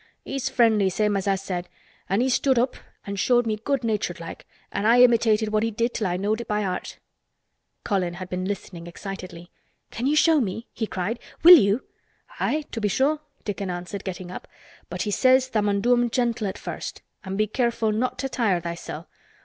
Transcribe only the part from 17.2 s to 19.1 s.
an' be careful not to tire thysel'.